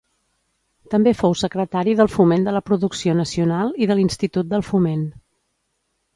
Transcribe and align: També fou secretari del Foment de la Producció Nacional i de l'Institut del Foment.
També 0.93 1.11
fou 1.19 1.35
secretari 1.41 1.93
del 1.99 2.09
Foment 2.13 2.47
de 2.47 2.55
la 2.57 2.63
Producció 2.71 3.15
Nacional 3.21 3.71
i 3.85 3.91
de 3.93 3.99
l'Institut 4.01 4.53
del 4.57 4.67
Foment. 4.73 5.07